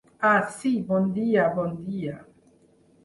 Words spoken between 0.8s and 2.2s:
bon dia, bon dia.